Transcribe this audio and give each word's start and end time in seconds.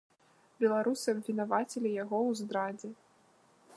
Беларусы 0.63 1.05
абвінавацілі 1.13 1.89
яго 2.03 2.17
ў 2.29 2.41
здрадзе. 2.41 2.89